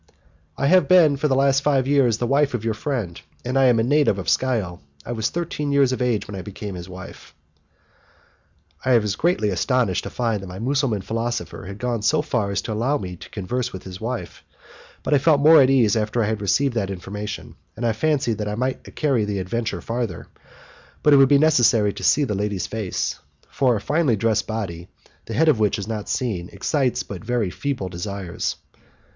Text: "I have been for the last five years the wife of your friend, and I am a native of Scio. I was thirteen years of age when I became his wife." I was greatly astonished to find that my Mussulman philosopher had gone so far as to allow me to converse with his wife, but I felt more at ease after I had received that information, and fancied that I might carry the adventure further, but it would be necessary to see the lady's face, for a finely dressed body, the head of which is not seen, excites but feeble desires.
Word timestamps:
"I 0.57 0.65
have 0.65 0.87
been 0.87 1.15
for 1.15 1.27
the 1.27 1.35
last 1.35 1.61
five 1.61 1.85
years 1.87 2.17
the 2.17 2.25
wife 2.25 2.55
of 2.55 2.65
your 2.65 2.73
friend, 2.73 3.21
and 3.45 3.55
I 3.55 3.65
am 3.65 3.77
a 3.77 3.83
native 3.83 4.17
of 4.17 4.29
Scio. 4.29 4.79
I 5.05 5.11
was 5.11 5.29
thirteen 5.29 5.71
years 5.71 5.91
of 5.91 6.01
age 6.01 6.27
when 6.27 6.33
I 6.35 6.41
became 6.41 6.73
his 6.73 6.89
wife." 6.89 7.35
I 8.83 8.97
was 8.97 9.15
greatly 9.15 9.49
astonished 9.49 10.03
to 10.05 10.09
find 10.09 10.41
that 10.41 10.47
my 10.47 10.57
Mussulman 10.57 11.03
philosopher 11.03 11.65
had 11.67 11.77
gone 11.77 12.01
so 12.01 12.23
far 12.23 12.49
as 12.49 12.63
to 12.63 12.73
allow 12.73 12.97
me 12.97 13.15
to 13.17 13.29
converse 13.29 13.71
with 13.71 13.83
his 13.83 14.01
wife, 14.01 14.43
but 15.03 15.13
I 15.13 15.19
felt 15.19 15.39
more 15.39 15.61
at 15.61 15.69
ease 15.69 15.95
after 15.95 16.23
I 16.23 16.27
had 16.27 16.41
received 16.41 16.73
that 16.73 16.89
information, 16.89 17.53
and 17.77 17.95
fancied 17.95 18.39
that 18.39 18.47
I 18.49 18.55
might 18.55 18.95
carry 18.95 19.23
the 19.25 19.37
adventure 19.37 19.81
further, 19.81 20.25
but 21.03 21.13
it 21.13 21.17
would 21.17 21.29
be 21.29 21.37
necessary 21.37 21.93
to 21.93 22.03
see 22.03 22.23
the 22.23 22.33
lady's 22.33 22.65
face, 22.65 23.19
for 23.51 23.75
a 23.75 23.79
finely 23.79 24.15
dressed 24.15 24.47
body, 24.47 24.89
the 25.25 25.35
head 25.35 25.47
of 25.47 25.59
which 25.59 25.77
is 25.77 25.87
not 25.87 26.09
seen, 26.09 26.49
excites 26.49 27.03
but 27.03 27.23
feeble 27.53 27.87
desires. 27.87 28.55